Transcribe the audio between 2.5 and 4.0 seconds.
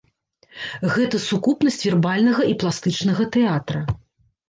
і пластычнага тэатра.